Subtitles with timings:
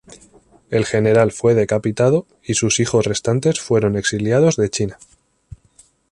[0.71, 4.97] El general fue decapitado y sus hijos restantes fueron exiliados de China.